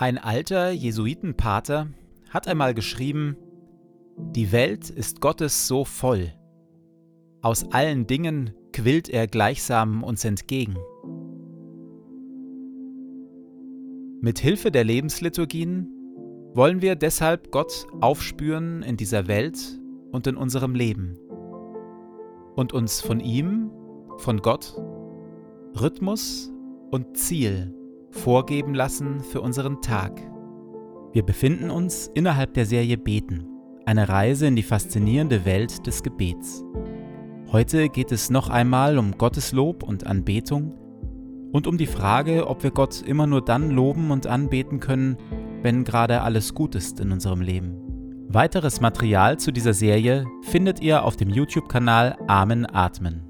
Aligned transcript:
Ein 0.00 0.16
alter 0.16 0.70
Jesuitenpater 0.70 1.88
hat 2.30 2.46
einmal 2.46 2.72
geschrieben, 2.72 3.36
die 4.16 4.52
Welt 4.52 4.90
ist 4.90 5.20
Gottes 5.20 5.66
so 5.66 5.84
voll. 5.84 6.32
Aus 7.42 7.72
allen 7.72 8.06
Dingen 8.06 8.52
quillt 8.72 9.08
er 9.08 9.26
gleichsam 9.26 10.04
uns 10.04 10.24
entgegen. 10.24 10.76
Mit 14.20 14.38
Hilfe 14.38 14.70
der 14.70 14.84
Lebensliturgien 14.84 15.88
wollen 16.54 16.80
wir 16.80 16.94
deshalb 16.94 17.50
Gott 17.50 17.88
aufspüren 18.00 18.84
in 18.84 18.96
dieser 18.96 19.26
Welt 19.26 19.80
und 20.12 20.28
in 20.28 20.36
unserem 20.36 20.76
Leben 20.76 21.18
und 22.54 22.72
uns 22.72 23.00
von 23.00 23.18
ihm, 23.18 23.72
von 24.18 24.42
Gott, 24.42 24.80
Rhythmus 25.74 26.52
und 26.92 27.16
Ziel 27.16 27.74
vorgeben 28.10 28.74
lassen 28.74 29.20
für 29.20 29.40
unseren 29.40 29.80
Tag. 29.82 30.20
Wir 31.12 31.22
befinden 31.22 31.70
uns 31.70 32.10
innerhalb 32.14 32.54
der 32.54 32.66
Serie 32.66 32.98
Beten, 32.98 33.46
eine 33.86 34.08
Reise 34.08 34.46
in 34.46 34.56
die 34.56 34.62
faszinierende 34.62 35.44
Welt 35.44 35.86
des 35.86 36.02
Gebets. 36.02 36.64
Heute 37.50 37.88
geht 37.88 38.12
es 38.12 38.28
noch 38.28 38.50
einmal 38.50 38.98
um 38.98 39.16
Gotteslob 39.16 39.82
und 39.82 40.06
Anbetung 40.06 40.74
und 41.52 41.66
um 41.66 41.78
die 41.78 41.86
Frage, 41.86 42.46
ob 42.46 42.62
wir 42.62 42.70
Gott 42.70 43.02
immer 43.02 43.26
nur 43.26 43.42
dann 43.42 43.70
loben 43.70 44.10
und 44.10 44.26
anbeten 44.26 44.80
können, 44.80 45.16
wenn 45.62 45.84
gerade 45.84 46.20
alles 46.20 46.54
gut 46.54 46.74
ist 46.74 47.00
in 47.00 47.10
unserem 47.10 47.40
Leben. 47.40 47.74
Weiteres 48.28 48.82
Material 48.82 49.38
zu 49.38 49.50
dieser 49.50 49.72
Serie 49.72 50.26
findet 50.42 50.80
ihr 50.80 51.04
auf 51.04 51.16
dem 51.16 51.30
YouTube-Kanal 51.30 52.18
Amen 52.26 52.66
Atmen. 52.66 53.27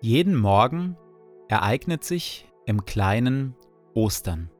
Jeden 0.00 0.36
Morgen 0.36 0.96
ereignet 1.48 2.04
sich 2.04 2.46
im 2.66 2.84
kleinen 2.84 3.56
Ostern. 3.94 4.50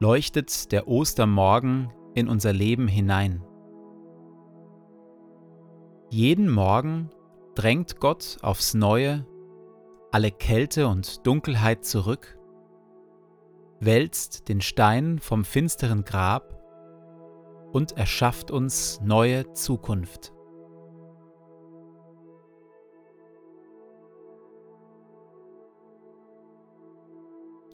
Leuchtet 0.00 0.72
der 0.72 0.88
Ostermorgen 0.88 1.92
in 2.14 2.28
unser 2.28 2.52
Leben 2.52 2.88
hinein. 2.88 3.44
Jeden 6.08 6.50
Morgen 6.50 7.10
drängt 7.54 8.00
Gott 8.00 8.38
aufs 8.40 8.74
Neue 8.74 9.26
alle 10.12 10.30
Kälte 10.30 10.88
und 10.88 11.26
Dunkelheit 11.26 11.84
zurück, 11.84 12.38
wälzt 13.80 14.48
den 14.48 14.62
Stein 14.62 15.18
vom 15.18 15.44
finsteren 15.44 16.04
Grab 16.04 16.58
und 17.72 17.98
erschafft 17.98 18.50
uns 18.50 18.98
neue 19.02 19.52
Zukunft. 19.52 20.32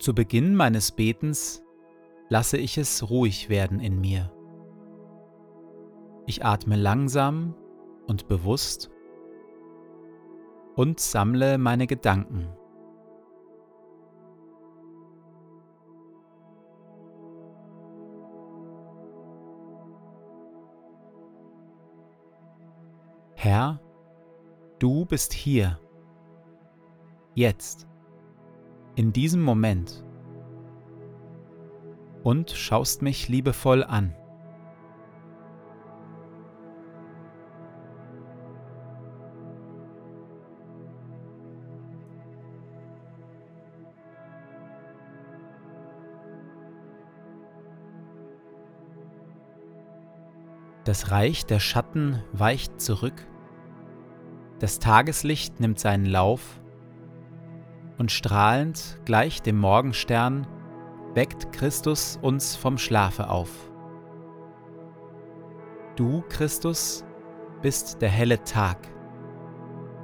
Zu 0.03 0.13
Beginn 0.13 0.53
meines 0.53 0.91
Betens 0.91 1.63
lasse 2.27 2.57
ich 2.57 2.77
es 2.77 3.09
ruhig 3.09 3.47
werden 3.47 3.79
in 3.79 4.01
mir. 4.01 4.33
Ich 6.25 6.43
atme 6.43 6.75
langsam 6.75 7.55
und 8.05 8.27
bewusst 8.27 8.91
und 10.75 10.99
sammle 10.99 11.57
meine 11.57 11.87
Gedanken. 11.87 12.49
Herr, 23.35 23.79
du 24.79 25.05
bist 25.05 25.31
hier, 25.31 25.79
jetzt 27.35 27.87
in 28.95 29.11
diesem 29.13 29.41
Moment 29.41 30.03
und 32.23 32.51
schaust 32.51 33.01
mich 33.01 33.27
liebevoll 33.27 33.83
an. 33.83 34.15
Das 50.85 51.11
Reich 51.11 51.45
der 51.45 51.59
Schatten 51.59 52.21
weicht 52.33 52.81
zurück, 52.81 53.25
das 54.59 54.79
Tageslicht 54.79 55.59
nimmt 55.59 55.79
seinen 55.79 56.05
Lauf 56.05 56.61
und 57.97 58.11
strahlend 58.11 58.99
gleich 59.05 59.41
dem 59.41 59.57
Morgenstern 59.57 60.47
weckt 61.13 61.51
Christus 61.51 62.17
uns 62.21 62.55
vom 62.55 62.77
Schlafe 62.77 63.29
auf. 63.29 63.71
Du, 65.95 66.23
Christus, 66.29 67.05
bist 67.61 68.01
der 68.01 68.09
helle 68.09 68.43
Tag, 68.43 68.77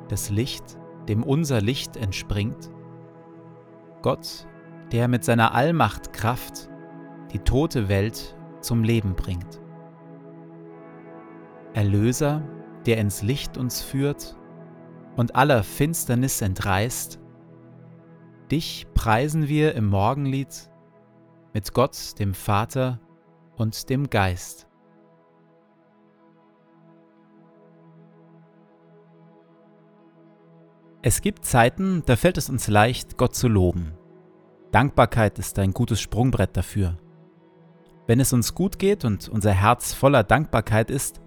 das 0.08 0.30
Licht, 0.30 0.78
dem 1.08 1.24
unser 1.24 1.62
Licht 1.62 1.98
entspringt, 1.98 2.72
Gott, 4.02 4.48
der 4.92 5.08
mit 5.08 5.24
seiner 5.26 5.54
Allmacht 5.54 6.14
Kraft 6.14 6.70
die 7.34 7.40
tote 7.40 7.90
Welt 7.90 8.38
zum 8.62 8.84
Leben 8.84 9.16
bringt. 9.16 9.62
Erlöser, 11.74 12.42
der 12.86 12.98
ins 12.98 13.22
Licht 13.22 13.58
uns 13.58 13.82
führt 13.82 14.38
und 15.16 15.36
aller 15.36 15.64
Finsternis 15.64 16.42
entreißt, 16.42 17.19
Dich 18.52 18.88
preisen 18.96 19.48
wir 19.48 19.76
im 19.76 19.86
Morgenlied 19.86 20.72
mit 21.54 21.72
Gott, 21.74 22.18
dem 22.18 22.34
Vater 22.34 23.00
und 23.56 23.90
dem 23.90 24.10
Geist. 24.10 24.68
Es 31.02 31.22
gibt 31.22 31.46
Zeiten, 31.46 32.04
da 32.08 32.16
fällt 32.16 32.38
es 32.38 32.50
uns 32.50 32.68
leicht, 32.68 33.18
Gott 33.18 33.36
zu 33.36 33.48
loben. 33.48 33.94
Dankbarkeit 34.72 35.38
ist 35.38 35.58
ein 35.60 35.72
gutes 35.72 36.02
Sprungbrett 36.02 36.58
dafür. 36.58 36.98
Wenn 38.08 38.20
es 38.20 38.34
uns 38.34 38.56
gut 38.56 38.80
geht 38.80 39.06
und 39.06 39.30
unser 39.30 39.54
Herz 39.54 39.94
voller 39.94 40.24
Dankbarkeit 40.24 40.90
ist, 40.90 41.22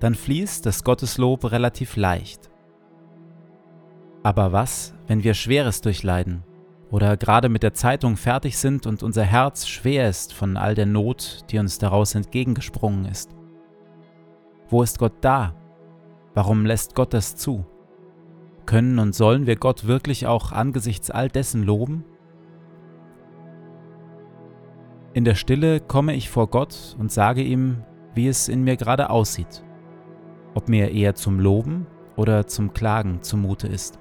dann 0.00 0.16
fließt 0.16 0.66
das 0.66 0.82
Gotteslob 0.82 1.50
relativ 1.52 1.96
leicht. 1.96 2.50
Aber 4.24 4.52
was, 4.52 4.92
wenn 5.06 5.22
wir 5.22 5.34
Schweres 5.34 5.80
durchleiden? 5.80 6.42
Oder 6.94 7.16
gerade 7.16 7.48
mit 7.48 7.64
der 7.64 7.74
Zeitung 7.74 8.16
fertig 8.16 8.56
sind 8.56 8.86
und 8.86 9.02
unser 9.02 9.24
Herz 9.24 9.66
schwer 9.66 10.08
ist 10.08 10.32
von 10.32 10.56
all 10.56 10.76
der 10.76 10.86
Not, 10.86 11.40
die 11.50 11.58
uns 11.58 11.80
daraus 11.80 12.14
entgegengesprungen 12.14 13.06
ist. 13.06 13.34
Wo 14.68 14.80
ist 14.80 15.00
Gott 15.00 15.14
da? 15.20 15.56
Warum 16.34 16.64
lässt 16.64 16.94
Gott 16.94 17.12
das 17.12 17.34
zu? 17.34 17.66
Können 18.64 19.00
und 19.00 19.12
sollen 19.12 19.48
wir 19.48 19.56
Gott 19.56 19.88
wirklich 19.88 20.28
auch 20.28 20.52
angesichts 20.52 21.10
all 21.10 21.28
dessen 21.28 21.64
loben? 21.64 22.04
In 25.14 25.24
der 25.24 25.34
Stille 25.34 25.80
komme 25.80 26.14
ich 26.14 26.30
vor 26.30 26.46
Gott 26.46 26.94
und 27.00 27.10
sage 27.10 27.42
ihm, 27.42 27.82
wie 28.14 28.28
es 28.28 28.46
in 28.46 28.62
mir 28.62 28.76
gerade 28.76 29.10
aussieht, 29.10 29.64
ob 30.54 30.68
mir 30.68 30.92
eher 30.92 31.16
zum 31.16 31.40
Loben 31.40 31.88
oder 32.14 32.46
zum 32.46 32.72
Klagen 32.72 33.20
zumute 33.20 33.66
ist. 33.66 33.98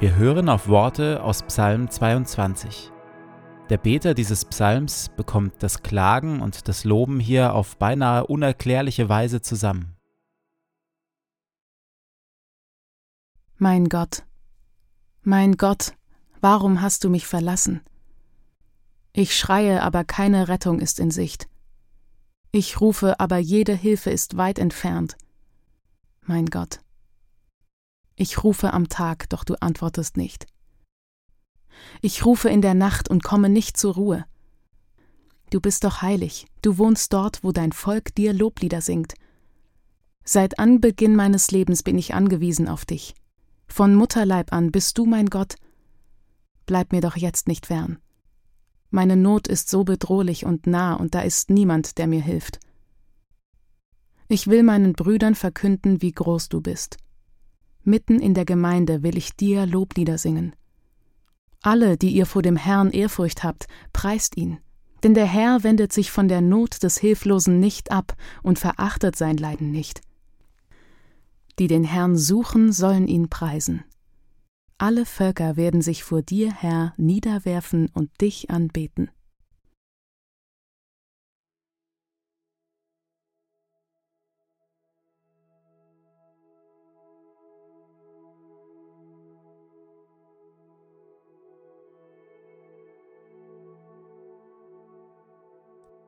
Wir 0.00 0.16
hören 0.16 0.48
auf 0.48 0.66
Worte 0.66 1.22
aus 1.22 1.42
Psalm 1.42 1.90
22. 1.90 2.90
Der 3.68 3.76
Beter 3.76 4.14
dieses 4.14 4.46
Psalms 4.46 5.10
bekommt 5.14 5.62
das 5.62 5.82
Klagen 5.82 6.40
und 6.40 6.68
das 6.68 6.84
Loben 6.84 7.20
hier 7.20 7.54
auf 7.54 7.76
beinahe 7.76 8.26
unerklärliche 8.26 9.10
Weise 9.10 9.42
zusammen. 9.42 9.94
Mein 13.58 13.90
Gott, 13.90 14.24
mein 15.22 15.58
Gott, 15.58 15.92
warum 16.40 16.80
hast 16.80 17.04
du 17.04 17.10
mich 17.10 17.26
verlassen? 17.26 17.82
Ich 19.12 19.36
schreie, 19.36 19.82
aber 19.82 20.04
keine 20.04 20.48
Rettung 20.48 20.80
ist 20.80 20.98
in 20.98 21.10
Sicht. 21.10 21.46
Ich 22.52 22.80
rufe, 22.80 23.20
aber 23.20 23.36
jede 23.36 23.74
Hilfe 23.74 24.08
ist 24.08 24.38
weit 24.38 24.58
entfernt. 24.58 25.18
Mein 26.22 26.46
Gott, 26.46 26.80
ich 28.20 28.44
rufe 28.44 28.74
am 28.74 28.90
Tag, 28.90 29.30
doch 29.30 29.44
du 29.44 29.54
antwortest 29.62 30.18
nicht. 30.18 30.46
Ich 32.02 32.26
rufe 32.26 32.50
in 32.50 32.60
der 32.60 32.74
Nacht 32.74 33.08
und 33.08 33.24
komme 33.24 33.48
nicht 33.48 33.78
zur 33.78 33.94
Ruhe. 33.94 34.26
Du 35.48 35.58
bist 35.58 35.84
doch 35.84 36.02
heilig, 36.02 36.46
du 36.60 36.76
wohnst 36.76 37.14
dort, 37.14 37.42
wo 37.42 37.50
dein 37.50 37.72
Volk 37.72 38.14
dir 38.14 38.34
Loblieder 38.34 38.82
singt. 38.82 39.14
Seit 40.22 40.58
Anbeginn 40.58 41.16
meines 41.16 41.50
Lebens 41.50 41.82
bin 41.82 41.96
ich 41.96 42.12
angewiesen 42.12 42.68
auf 42.68 42.84
dich. 42.84 43.14
Von 43.66 43.94
Mutterleib 43.94 44.52
an 44.52 44.70
bist 44.70 44.98
du 44.98 45.06
mein 45.06 45.30
Gott. 45.30 45.54
Bleib 46.66 46.92
mir 46.92 47.00
doch 47.00 47.16
jetzt 47.16 47.48
nicht 47.48 47.66
fern. 47.66 47.98
Meine 48.90 49.16
Not 49.16 49.48
ist 49.48 49.70
so 49.70 49.82
bedrohlich 49.84 50.44
und 50.44 50.66
nah, 50.66 50.92
und 50.92 51.14
da 51.14 51.22
ist 51.22 51.48
niemand, 51.48 51.96
der 51.96 52.06
mir 52.06 52.20
hilft. 52.20 52.60
Ich 54.28 54.46
will 54.46 54.62
meinen 54.62 54.92
Brüdern 54.92 55.34
verkünden, 55.34 56.02
wie 56.02 56.12
groß 56.12 56.50
du 56.50 56.60
bist. 56.60 56.98
Mitten 57.82 58.20
in 58.20 58.34
der 58.34 58.44
Gemeinde 58.44 59.02
will 59.02 59.16
ich 59.16 59.36
dir 59.36 59.66
Loblieder 59.66 60.18
singen. 60.18 60.54
Alle, 61.62 61.96
die 61.96 62.10
ihr 62.10 62.26
vor 62.26 62.42
dem 62.42 62.56
Herrn 62.56 62.90
Ehrfurcht 62.90 63.42
habt, 63.42 63.66
preist 63.92 64.36
ihn, 64.36 64.58
denn 65.02 65.14
der 65.14 65.26
Herr 65.26 65.62
wendet 65.62 65.92
sich 65.92 66.10
von 66.10 66.28
der 66.28 66.40
Not 66.40 66.82
des 66.82 66.98
Hilflosen 66.98 67.60
nicht 67.60 67.90
ab 67.90 68.16
und 68.42 68.58
verachtet 68.58 69.16
sein 69.16 69.36
Leiden 69.36 69.70
nicht. 69.70 70.00
Die 71.58 71.66
den 71.66 71.84
Herrn 71.84 72.16
suchen, 72.16 72.72
sollen 72.72 73.06
ihn 73.06 73.28
preisen. 73.28 73.84
Alle 74.78 75.04
Völker 75.04 75.56
werden 75.56 75.82
sich 75.82 76.04
vor 76.04 76.22
dir, 76.22 76.52
Herr, 76.52 76.94
niederwerfen 76.96 77.90
und 77.92 78.08
dich 78.22 78.50
anbeten. 78.50 79.10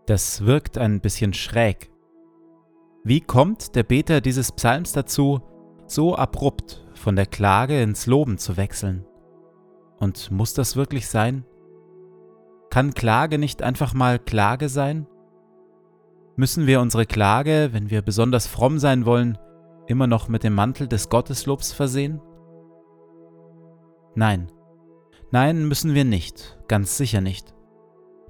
Das 0.06 0.44
wirkt 0.44 0.78
ein 0.78 1.00
bisschen 1.00 1.32
schräg. 1.32 1.90
Wie 3.04 3.20
kommt 3.20 3.76
der 3.76 3.84
Beter 3.84 4.20
dieses 4.20 4.52
Psalms 4.52 4.92
dazu, 4.92 5.40
so 5.86 6.16
abrupt 6.16 6.84
von 6.94 7.16
der 7.16 7.26
Klage 7.26 7.80
ins 7.82 8.06
Loben 8.06 8.38
zu 8.38 8.56
wechseln? 8.56 9.04
Und 9.98 10.30
muss 10.30 10.54
das 10.54 10.74
wirklich 10.74 11.08
sein? 11.08 11.44
Kann 12.70 12.94
Klage 12.94 13.38
nicht 13.38 13.62
einfach 13.62 13.94
mal 13.94 14.18
Klage 14.18 14.68
sein? 14.68 15.06
Müssen 16.34 16.66
wir 16.66 16.80
unsere 16.80 17.06
Klage, 17.06 17.68
wenn 17.72 17.90
wir 17.90 18.02
besonders 18.02 18.46
fromm 18.46 18.78
sein 18.78 19.04
wollen, 19.06 19.38
immer 19.86 20.06
noch 20.06 20.28
mit 20.28 20.42
dem 20.42 20.54
Mantel 20.54 20.88
des 20.88 21.08
Gotteslobs 21.08 21.72
versehen? 21.72 22.20
Nein, 24.14 24.50
nein 25.30 25.68
müssen 25.68 25.94
wir 25.94 26.04
nicht, 26.04 26.58
ganz 26.68 26.96
sicher 26.96 27.20
nicht. 27.20 27.51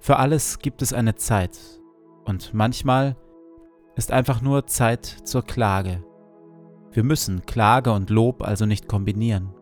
Für 0.02 0.16
alles 0.16 0.58
gibt 0.58 0.82
es 0.82 0.92
eine 0.92 1.14
Zeit 1.14 1.56
und 2.24 2.52
manchmal 2.54 3.16
ist 3.94 4.10
einfach 4.10 4.42
nur 4.42 4.66
Zeit 4.66 5.06
zur 5.06 5.44
Klage. 5.44 6.02
Wir 6.90 7.04
müssen 7.04 7.46
Klage 7.46 7.92
und 7.92 8.10
Lob 8.10 8.42
also 8.42 8.66
nicht 8.66 8.88
kombinieren. 8.88 9.54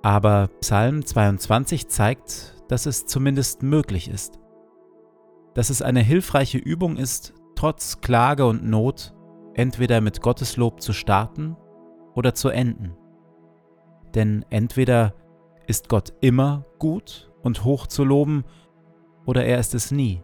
Aber 0.00 0.48
Psalm 0.60 1.04
22 1.04 1.88
zeigt, 1.88 2.54
dass 2.68 2.86
es 2.86 3.06
zumindest 3.06 3.64
möglich 3.64 4.08
ist. 4.08 4.38
Dass 5.54 5.70
es 5.70 5.82
eine 5.82 6.02
hilfreiche 6.02 6.58
Übung 6.58 6.96
ist, 6.96 7.34
trotz 7.56 8.00
Klage 8.00 8.46
und 8.46 8.64
Not 8.64 9.12
entweder 9.54 10.00
mit 10.00 10.22
Gotteslob 10.22 10.80
zu 10.80 10.92
starten 10.92 11.56
oder 12.14 12.32
zu 12.32 12.48
enden. 12.48 12.96
Denn 14.14 14.44
entweder 14.50 15.14
ist 15.66 15.88
Gott 15.88 16.12
immer 16.20 16.64
gut 16.78 17.32
und 17.42 17.64
hoch 17.64 17.88
zu 17.88 18.04
loben, 18.04 18.44
oder 19.26 19.44
er 19.44 19.58
ist 19.58 19.74
es 19.74 19.90
nie. 19.90 20.22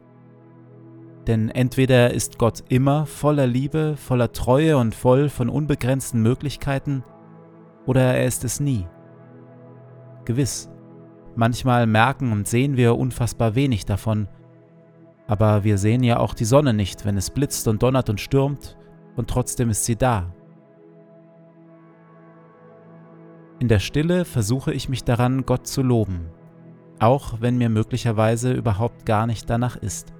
Denn 1.26 1.50
entweder 1.50 2.12
ist 2.12 2.38
Gott 2.38 2.64
immer 2.68 3.06
voller 3.06 3.46
Liebe, 3.46 3.96
voller 3.96 4.32
Treue 4.32 4.78
und 4.78 4.94
voll 4.94 5.28
von 5.28 5.48
unbegrenzten 5.48 6.22
Möglichkeiten, 6.22 7.04
oder 7.86 8.00
er 8.00 8.24
ist 8.24 8.44
es 8.44 8.60
nie. 8.60 8.86
Gewiss, 10.24 10.70
manchmal 11.36 11.86
merken 11.86 12.32
und 12.32 12.48
sehen 12.48 12.76
wir 12.76 12.96
unfassbar 12.96 13.54
wenig 13.54 13.84
davon, 13.84 14.28
aber 15.26 15.64
wir 15.64 15.76
sehen 15.76 16.02
ja 16.02 16.18
auch 16.18 16.32
die 16.32 16.46
Sonne 16.46 16.72
nicht, 16.72 17.04
wenn 17.04 17.18
es 17.18 17.30
blitzt 17.30 17.68
und 17.68 17.82
donnert 17.82 18.08
und 18.08 18.20
stürmt, 18.20 18.76
und 19.16 19.28
trotzdem 19.28 19.68
ist 19.68 19.84
sie 19.84 19.96
da. 19.96 20.32
In 23.58 23.68
der 23.68 23.80
Stille 23.80 24.24
versuche 24.24 24.72
ich 24.72 24.88
mich 24.88 25.04
daran, 25.04 25.44
Gott 25.44 25.66
zu 25.66 25.82
loben, 25.82 26.30
auch 27.00 27.40
wenn 27.40 27.58
mir 27.58 27.68
möglicherweise 27.68 28.52
überhaupt 28.52 29.06
gar 29.06 29.26
nicht 29.26 29.48
danach 29.48 29.76
ist. 29.76 30.12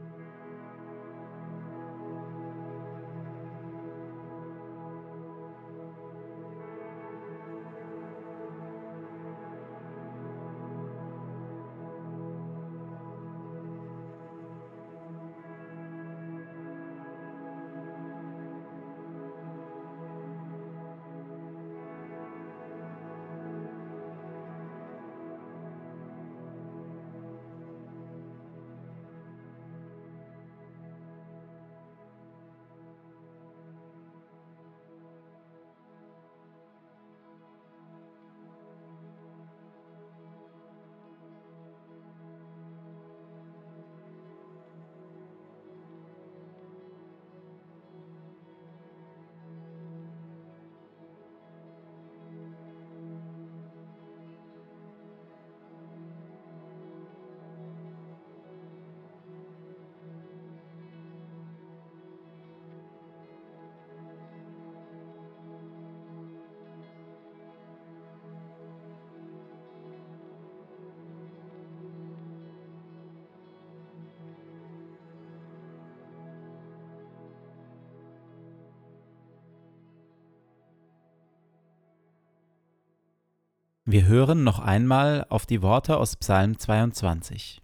Wir 83.91 84.05
hören 84.05 84.45
noch 84.45 84.59
einmal 84.59 85.25
auf 85.31 85.47
die 85.47 85.63
Worte 85.63 85.97
aus 85.97 86.15
Psalm 86.17 86.59
22. 86.59 87.63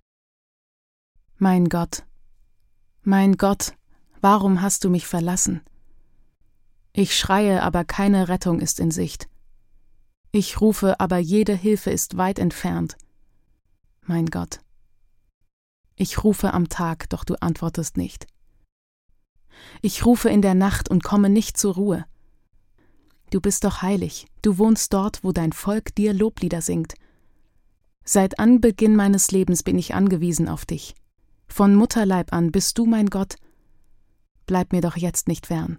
Mein 1.36 1.68
Gott, 1.68 2.06
mein 3.02 3.36
Gott, 3.36 3.74
warum 4.22 4.62
hast 4.62 4.84
du 4.84 4.88
mich 4.88 5.06
verlassen? 5.06 5.60
Ich 6.94 7.14
schreie, 7.14 7.62
aber 7.62 7.84
keine 7.84 8.28
Rettung 8.28 8.60
ist 8.60 8.80
in 8.80 8.90
Sicht. 8.90 9.28
Ich 10.32 10.62
rufe, 10.62 10.98
aber 10.98 11.18
jede 11.18 11.54
Hilfe 11.54 11.90
ist 11.90 12.16
weit 12.16 12.38
entfernt. 12.38 12.96
Mein 14.00 14.24
Gott, 14.24 14.60
ich 15.94 16.24
rufe 16.24 16.54
am 16.54 16.70
Tag, 16.70 17.10
doch 17.10 17.24
du 17.24 17.34
antwortest 17.42 17.98
nicht. 17.98 18.26
Ich 19.82 20.06
rufe 20.06 20.30
in 20.30 20.40
der 20.40 20.54
Nacht 20.54 20.88
und 20.88 21.04
komme 21.04 21.28
nicht 21.28 21.58
zur 21.58 21.74
Ruhe. 21.74 22.06
Du 23.34 23.40
bist 23.40 23.64
doch 23.64 23.82
heilig, 23.82 24.28
du 24.42 24.58
wohnst 24.58 24.92
dort, 24.92 25.24
wo 25.24 25.32
dein 25.32 25.52
Volk 25.52 25.92
dir 25.96 26.14
Loblieder 26.14 26.62
singt. 26.62 26.94
Seit 28.04 28.38
Anbeginn 28.38 28.94
meines 28.94 29.32
Lebens 29.32 29.64
bin 29.64 29.76
ich 29.76 29.92
angewiesen 29.92 30.48
auf 30.48 30.64
dich. 30.64 30.94
Von 31.48 31.74
Mutterleib 31.74 32.32
an 32.32 32.52
bist 32.52 32.78
du 32.78 32.86
mein 32.86 33.10
Gott. 33.10 33.34
Bleib 34.46 34.72
mir 34.72 34.82
doch 34.82 34.96
jetzt 34.96 35.26
nicht 35.26 35.48
fern. 35.48 35.78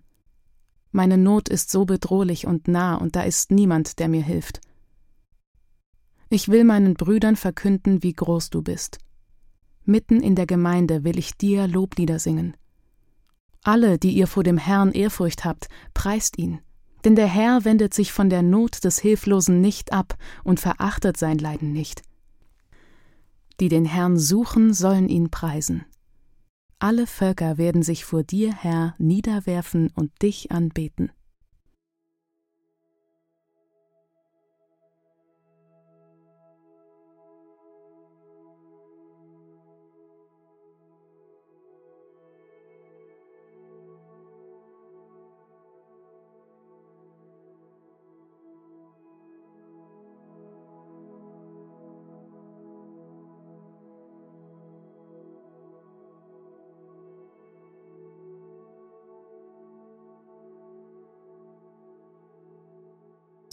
Meine 0.91 1.17
Not 1.17 1.47
ist 1.47 1.71
so 1.71 1.85
bedrohlich 1.85 2.45
und 2.45 2.67
nah, 2.67 2.95
und 2.95 3.15
da 3.15 3.21
ist 3.21 3.51
niemand, 3.51 3.99
der 3.99 4.09
mir 4.09 4.23
hilft. 4.23 4.59
Ich 6.29 6.49
will 6.49 6.65
meinen 6.65 6.95
Brüdern 6.95 7.37
verkünden, 7.37 8.03
wie 8.03 8.13
groß 8.13 8.49
du 8.49 8.63
bist. 8.63 8.97
Mitten 9.85 10.21
in 10.21 10.35
der 10.35 10.45
Gemeinde 10.45 11.05
will 11.05 11.17
ich 11.17 11.37
dir 11.37 11.67
Loblieder 11.67 12.19
singen. 12.19 12.57
Alle, 13.63 13.97
die 13.97 14.11
ihr 14.11 14.27
vor 14.27 14.43
dem 14.43 14.57
Herrn 14.57 14.91
Ehrfurcht 14.91 15.45
habt, 15.45 15.69
preist 15.93 16.37
ihn. 16.37 16.59
Denn 17.05 17.15
der 17.15 17.27
Herr 17.27 17.63
wendet 17.65 17.93
sich 17.93 18.11
von 18.11 18.31
der 18.31 18.41
Not 18.41 18.83
des 18.83 18.99
Hilflosen 18.99 19.61
nicht 19.61 19.93
ab 19.93 20.17
und 20.43 20.59
verachtet 20.59 21.17
sein 21.17 21.37
Leiden 21.37 21.71
nicht. 21.71 22.01
Die 23.59 23.69
den 23.69 23.85
Herrn 23.85 24.17
suchen, 24.17 24.73
sollen 24.73 25.07
ihn 25.07 25.29
preisen. 25.29 25.85
Alle 26.79 27.07
Völker 27.07 27.57
werden 27.59 27.83
sich 27.83 28.03
vor 28.03 28.23
dir, 28.23 28.53
Herr, 28.53 28.95
niederwerfen 28.97 29.91
und 29.95 30.11
dich 30.23 30.51
anbeten. 30.51 31.11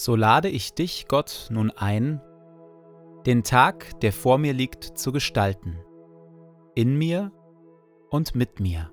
So 0.05 0.17
lade 0.17 0.49
ich 0.49 0.75
dich, 0.75 1.07
Gott, 1.07 1.47
nun 1.53 1.71
ein, 1.71 2.21
den 3.25 3.45
Tag, 3.45 4.01
der 4.01 4.13
vor 4.13 4.37
mir 4.37 4.53
liegt, 4.53 4.83
zu 4.83 5.13
gestalten, 5.13 5.79
in 6.75 6.99
mir 6.99 7.31
und 8.11 8.35
mit 8.35 8.59
mir. 8.59 8.93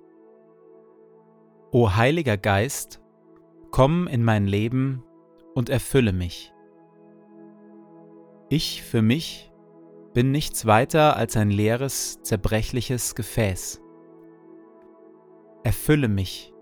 O 1.71 1.95
Heiliger 1.95 2.37
Geist, 2.37 3.01
komm 3.71 4.05
in 4.05 4.23
mein 4.23 4.45
Leben 4.45 5.03
und 5.55 5.71
erfülle 5.71 6.13
mich. 6.13 6.53
Ich 8.49 8.83
für 8.83 9.01
mich 9.01 9.51
bin 10.13 10.29
nichts 10.29 10.67
weiter 10.67 11.15
als 11.15 11.35
ein 11.35 11.49
leeres, 11.49 12.21
zerbrechliches 12.21 13.15
Gefäß. 13.15 13.81
Erfülle 15.63 16.07
mich, 16.07 16.53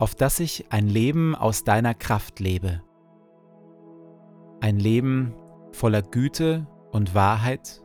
auf 0.00 0.16
dass 0.16 0.40
ich 0.40 0.72
ein 0.72 0.88
Leben 0.88 1.36
aus 1.36 1.62
deiner 1.62 1.94
Kraft 1.94 2.40
lebe 2.40 2.82
ein 4.64 4.78
Leben 4.78 5.34
voller 5.72 6.00
Güte 6.00 6.66
und 6.90 7.14
Wahrheit, 7.14 7.82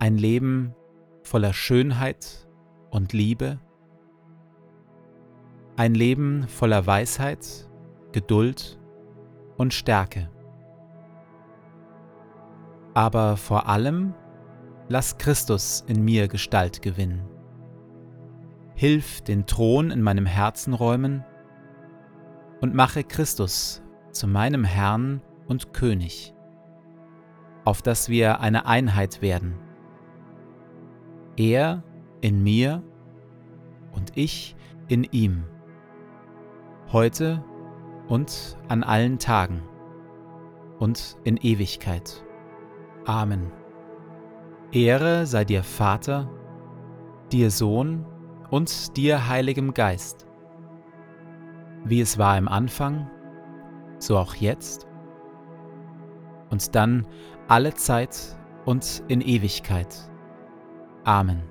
ein 0.00 0.18
Leben 0.18 0.74
voller 1.22 1.52
Schönheit 1.52 2.48
und 2.90 3.12
Liebe, 3.12 3.60
ein 5.76 5.94
Leben 5.94 6.48
voller 6.48 6.84
Weisheit, 6.84 7.70
Geduld 8.10 8.80
und 9.56 9.72
Stärke. 9.72 10.28
Aber 12.92 13.36
vor 13.36 13.68
allem 13.68 14.14
lass 14.88 15.16
Christus 15.16 15.84
in 15.86 16.04
mir 16.04 16.26
Gestalt 16.26 16.82
gewinnen. 16.82 17.22
Hilf 18.74 19.20
den 19.20 19.46
Thron 19.46 19.92
in 19.92 20.02
meinem 20.02 20.26
Herzen 20.26 20.74
räumen 20.74 21.24
und 22.60 22.74
mache 22.74 23.04
Christus 23.04 23.84
zu 24.12 24.26
meinem 24.26 24.64
Herrn 24.64 25.22
und 25.46 25.72
König, 25.72 26.34
auf 27.64 27.82
dass 27.82 28.08
wir 28.08 28.40
eine 28.40 28.66
Einheit 28.66 29.22
werden. 29.22 29.54
Er 31.36 31.82
in 32.20 32.42
mir 32.42 32.82
und 33.92 34.12
ich 34.16 34.56
in 34.88 35.04
ihm, 35.04 35.44
heute 36.92 37.44
und 38.08 38.56
an 38.68 38.82
allen 38.82 39.18
Tagen 39.18 39.62
und 40.78 41.16
in 41.24 41.36
Ewigkeit. 41.36 42.24
Amen. 43.06 43.52
Ehre 44.72 45.26
sei 45.26 45.44
dir 45.44 45.62
Vater, 45.62 46.28
dir 47.32 47.50
Sohn 47.50 48.06
und 48.50 48.96
dir 48.96 49.28
Heiligem 49.28 49.74
Geist, 49.74 50.26
wie 51.84 52.00
es 52.00 52.18
war 52.18 52.36
im 52.36 52.48
Anfang, 52.48 53.10
so 54.02 54.18
auch 54.18 54.34
jetzt 54.34 54.86
und 56.50 56.74
dann 56.74 57.06
alle 57.48 57.74
Zeit 57.74 58.36
und 58.64 59.02
in 59.08 59.20
Ewigkeit. 59.20 59.94
Amen. 61.04 61.49